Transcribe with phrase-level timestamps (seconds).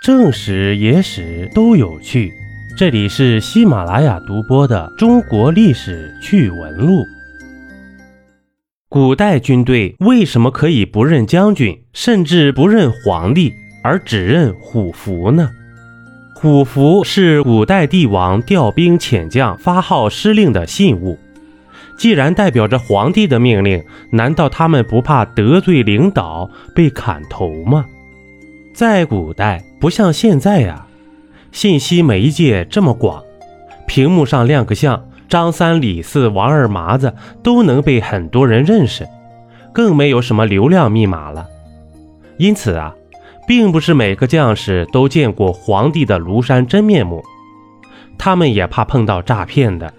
[0.00, 2.32] 正史、野史都有趣，
[2.76, 7.00] 这里是喜马拉雅独播的《中国历史趣闻录》。
[8.88, 15.50] 古代军队为什么可以不认将军，甚至不认皇帝，而只认虎符呢？
[16.36, 21.18] 虎符是古代帝王调兵遣将、发号施令的信物。
[21.98, 27.84] 既然代表着皇帝的命令，难道他们不怕得罪领导被砍头吗？
[28.78, 30.86] 在古代，不像现在呀，
[31.50, 33.20] 信息媒介这么广，
[33.88, 37.12] 屏幕上亮个相，张三李四王二麻子
[37.42, 39.04] 都能被很多人认识，
[39.74, 41.48] 更没有什么流量密码了。
[42.36, 42.94] 因此啊，
[43.48, 47.20] 并不是每个将士都见过皇帝的庐山真面目，
[48.16, 49.92] 他们也怕碰到诈骗的，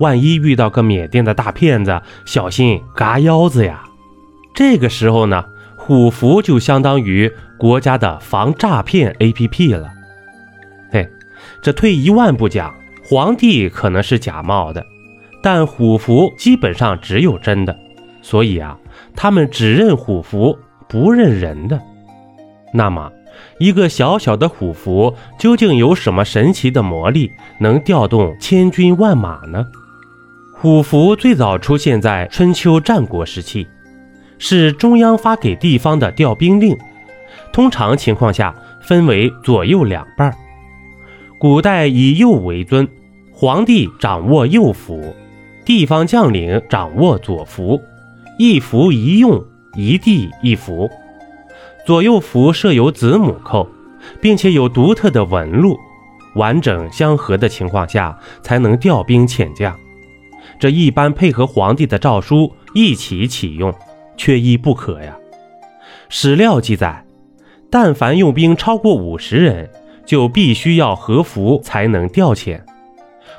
[0.00, 3.84] 万一遇到个缅甸的大骗子，小心嘎腰子呀。
[4.56, 5.44] 这个时候呢？
[5.86, 9.92] 虎符就相当于国家的防诈骗 APP 了。
[10.90, 11.06] 嘿，
[11.60, 12.74] 这退一万步讲，
[13.04, 14.82] 皇帝可能是假冒的，
[15.42, 17.78] 但虎符基本上只有真的，
[18.22, 18.78] 所以啊，
[19.14, 21.78] 他们只认虎符，不认人的。
[22.72, 23.12] 那么，
[23.58, 29.66] 一个小小的虎符究竟有什么神奇的魔力，能调动千军万马呢？
[30.56, 33.66] 虎符最早出现在春秋战国时期。
[34.38, 36.76] 是中央发给地方的调兵令，
[37.52, 40.34] 通常情况下分为左右两半。
[41.38, 42.88] 古代以右为尊，
[43.32, 45.14] 皇帝掌握右符，
[45.64, 47.80] 地方将领掌握左符，
[48.38, 50.90] 一符一用，一地一符。
[51.86, 53.68] 左右符设有子母扣，
[54.20, 55.78] 并且有独特的纹路，
[56.34, 59.74] 完整相合的情况下才能调兵遣将。
[60.58, 63.74] 这一般配合皇帝的诏书一起启用。
[64.16, 65.16] 缺一不可呀！
[66.08, 67.04] 史料记载，
[67.70, 69.70] 但凡用兵超过五十人，
[70.06, 72.60] 就必须要合符才能调遣。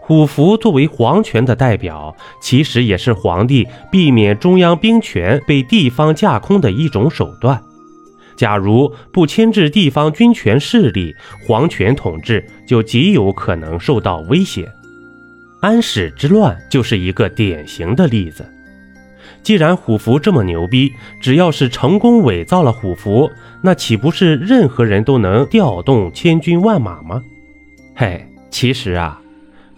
[0.00, 7.60] 虎符作为皇权的代表，其实也是皇帝避免中央兵权被地方架空的一种手段。
[8.36, 11.14] 假如不牵制地方军权势力，
[11.46, 14.68] 皇权统治就极有可能受到威胁。
[15.60, 18.44] 安史之乱就是一个典型的例子。
[19.42, 23.30] 既然虎符这么牛逼，只要是成功伪造了虎符，
[23.62, 27.22] 那岂不是任何人都能调动千军万马吗？
[27.94, 29.20] 嘿，其实啊，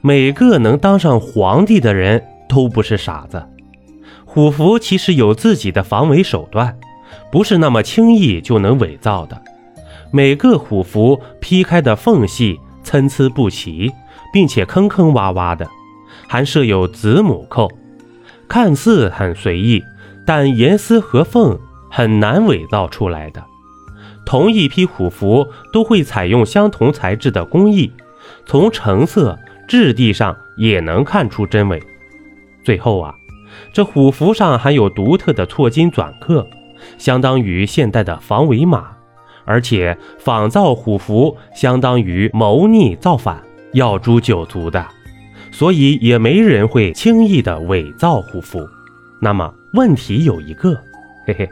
[0.00, 3.42] 每个能当上皇帝的人都不是傻子。
[4.24, 6.76] 虎符其实有自己的防伪手段，
[7.30, 9.40] 不是那么轻易就能伪造的。
[10.10, 13.90] 每个虎符劈开的缝隙参差不齐，
[14.32, 15.68] 并且坑坑洼洼的，
[16.26, 17.70] 还设有子母扣。
[18.48, 19.82] 看似很随意，
[20.26, 21.58] 但严丝合缝，
[21.91, 23.42] 很难伪造出来的。
[24.25, 27.92] 同一批虎符都会采用相同材质的工艺，
[28.47, 31.82] 从成色、质地上也能看出真伪。
[32.64, 33.14] 最后啊，
[33.72, 36.47] 这虎符上还有独特的错金纂刻，
[36.98, 38.91] 相当于现代的防伪码。
[39.44, 43.42] 而且仿造虎符相当于谋逆造反，
[43.72, 44.86] 要诛九族的。
[45.62, 48.68] 所以也没人会轻易的伪造虎符。
[49.20, 50.74] 那么问题有一个，
[51.24, 51.48] 嘿嘿，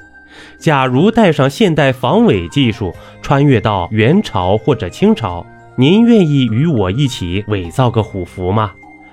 [0.58, 8.72] 假如带上现代防伪技术，穿越到元朝或者清朝，您愿意与我一起伪造个虎符吗？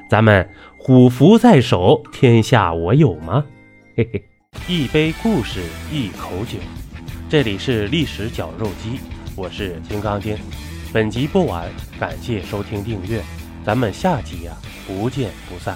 [0.09, 0.49] 咱们
[0.79, 3.45] 虎符在手，天下我有吗？
[3.95, 4.23] 嘿嘿，
[4.67, 5.59] 一杯故事，
[5.91, 6.57] 一口酒，
[7.29, 8.99] 这里是历史绞肉机，
[9.35, 10.35] 我是金刚经。
[10.91, 11.69] 本集播完，
[11.99, 13.21] 感谢收听订阅。
[13.67, 14.55] 咱们下集呀，
[14.87, 15.75] 不见不散。